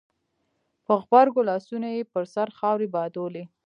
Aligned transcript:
په 0.85 0.93
غبرګو 1.03 1.41
لاسونو 1.49 1.87
يې 1.95 2.09
پر 2.13 2.23
سر 2.33 2.47
خاورې 2.57 2.87
بادولې. 2.95 3.43